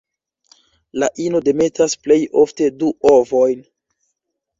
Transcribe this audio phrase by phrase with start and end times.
[1.01, 3.61] La ino demetas plej ofte du ovojn.